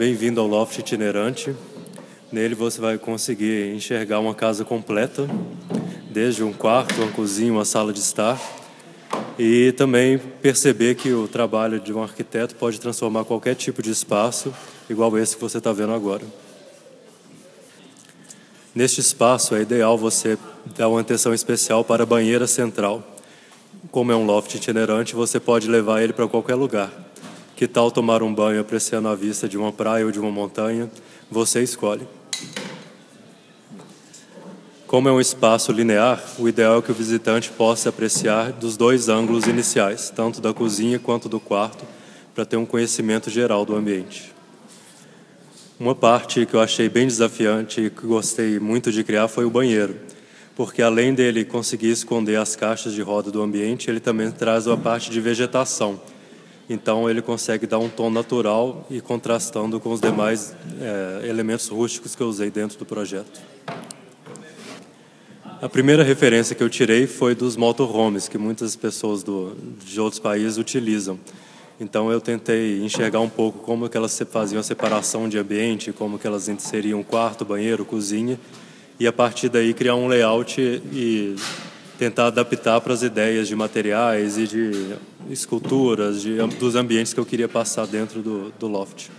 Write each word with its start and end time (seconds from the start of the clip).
Bem-vindo 0.00 0.40
ao 0.40 0.46
Loft 0.46 0.78
Itinerante. 0.78 1.54
Nele 2.32 2.54
você 2.54 2.80
vai 2.80 2.96
conseguir 2.96 3.74
enxergar 3.74 4.18
uma 4.18 4.34
casa 4.34 4.64
completa, 4.64 5.28
desde 6.10 6.42
um 6.42 6.54
quarto, 6.54 7.02
uma 7.02 7.12
cozinha, 7.12 7.52
uma 7.52 7.66
sala 7.66 7.92
de 7.92 8.00
estar, 8.00 8.40
e 9.38 9.72
também 9.72 10.16
perceber 10.16 10.94
que 10.94 11.12
o 11.12 11.28
trabalho 11.28 11.78
de 11.78 11.92
um 11.92 12.02
arquiteto 12.02 12.54
pode 12.54 12.80
transformar 12.80 13.26
qualquer 13.26 13.54
tipo 13.54 13.82
de 13.82 13.90
espaço, 13.90 14.54
igual 14.88 15.18
esse 15.18 15.36
que 15.36 15.42
você 15.42 15.58
está 15.58 15.70
vendo 15.70 15.92
agora. 15.92 16.24
Neste 18.74 19.02
espaço 19.02 19.54
é 19.54 19.60
ideal 19.60 19.98
você 19.98 20.38
dar 20.78 20.88
uma 20.88 21.02
atenção 21.02 21.34
especial 21.34 21.84
para 21.84 22.04
a 22.04 22.06
banheira 22.06 22.46
central. 22.46 23.06
Como 23.90 24.10
é 24.10 24.16
um 24.16 24.24
loft 24.24 24.54
itinerante, 24.54 25.14
você 25.14 25.38
pode 25.38 25.68
levar 25.68 26.02
ele 26.02 26.14
para 26.14 26.26
qualquer 26.26 26.54
lugar. 26.54 27.09
Que 27.60 27.68
tal 27.68 27.90
tomar 27.90 28.22
um 28.22 28.34
banho 28.34 28.58
apreciando 28.58 29.06
a 29.08 29.14
vista 29.14 29.46
de 29.46 29.58
uma 29.58 29.70
praia 29.70 30.06
ou 30.06 30.10
de 30.10 30.18
uma 30.18 30.30
montanha? 30.30 30.90
Você 31.30 31.62
escolhe. 31.62 32.08
Como 34.86 35.10
é 35.10 35.12
um 35.12 35.20
espaço 35.20 35.70
linear, 35.70 36.24
o 36.38 36.48
ideal 36.48 36.78
é 36.78 36.80
que 36.80 36.90
o 36.90 36.94
visitante 36.94 37.50
possa 37.50 37.90
apreciar 37.90 38.50
dos 38.50 38.78
dois 38.78 39.10
ângulos 39.10 39.46
iniciais, 39.46 40.08
tanto 40.08 40.40
da 40.40 40.54
cozinha 40.54 40.98
quanto 40.98 41.28
do 41.28 41.38
quarto, 41.38 41.84
para 42.34 42.46
ter 42.46 42.56
um 42.56 42.64
conhecimento 42.64 43.28
geral 43.28 43.66
do 43.66 43.76
ambiente. 43.76 44.32
Uma 45.78 45.94
parte 45.94 46.46
que 46.46 46.54
eu 46.54 46.62
achei 46.62 46.88
bem 46.88 47.06
desafiante 47.06 47.82
e 47.82 47.90
que 47.90 48.06
gostei 48.06 48.58
muito 48.58 48.90
de 48.90 49.04
criar 49.04 49.28
foi 49.28 49.44
o 49.44 49.50
banheiro, 49.50 49.96
porque 50.56 50.80
além 50.80 51.12
dele 51.12 51.44
conseguir 51.44 51.90
esconder 51.90 52.36
as 52.36 52.56
caixas 52.56 52.94
de 52.94 53.02
roda 53.02 53.30
do 53.30 53.42
ambiente, 53.42 53.90
ele 53.90 54.00
também 54.00 54.30
traz 54.30 54.66
uma 54.66 54.78
parte 54.78 55.10
de 55.10 55.20
vegetação. 55.20 56.00
Então 56.72 57.10
ele 57.10 57.20
consegue 57.20 57.66
dar 57.66 57.80
um 57.80 57.88
tom 57.88 58.10
natural 58.10 58.86
e 58.88 59.00
contrastando 59.00 59.80
com 59.80 59.90
os 59.90 60.00
demais 60.00 60.54
é, 60.80 61.28
elementos 61.28 61.66
rústicos 61.66 62.14
que 62.14 62.22
eu 62.22 62.28
usei 62.28 62.48
dentro 62.48 62.78
do 62.78 62.86
projeto. 62.86 63.40
A 65.60 65.68
primeira 65.68 66.04
referência 66.04 66.54
que 66.54 66.62
eu 66.62 66.70
tirei 66.70 67.08
foi 67.08 67.34
dos 67.34 67.56
motorhomes, 67.56 68.28
que 68.28 68.38
muitas 68.38 68.76
pessoas 68.76 69.24
do, 69.24 69.56
de 69.84 70.00
outros 70.00 70.20
países 70.20 70.58
utilizam. 70.58 71.18
Então 71.80 72.12
eu 72.12 72.20
tentei 72.20 72.80
enxergar 72.84 73.18
um 73.18 73.28
pouco 73.28 73.58
como 73.58 73.88
que 73.88 73.96
elas 73.96 74.16
faziam 74.30 74.60
a 74.60 74.62
separação 74.62 75.28
de 75.28 75.38
ambiente, 75.38 75.92
como 75.92 76.20
que 76.20 76.26
elas 76.26 76.48
inseriam 76.48 77.02
quarto, 77.02 77.44
banheiro, 77.44 77.84
cozinha, 77.84 78.38
e 78.96 79.08
a 79.08 79.12
partir 79.12 79.48
daí 79.48 79.74
criar 79.74 79.96
um 79.96 80.06
layout 80.06 80.60
e 80.60 81.34
tentar 82.00 82.28
adaptar 82.28 82.80
para 82.80 82.94
as 82.94 83.02
ideias 83.02 83.46
de 83.46 83.54
materiais 83.54 84.38
e 84.38 84.46
de 84.46 84.96
esculturas, 85.30 86.22
de, 86.22 86.38
dos 86.58 86.74
ambientes 86.74 87.12
que 87.12 87.20
eu 87.20 87.26
queria 87.26 87.46
passar 87.46 87.86
dentro 87.86 88.22
do, 88.22 88.50
do 88.58 88.66
loft. 88.66 89.10